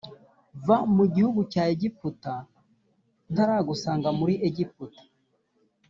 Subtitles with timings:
[0.67, 2.33] va mu gihugu cya egiputa
[3.33, 5.01] ntaragusanga muri egiputa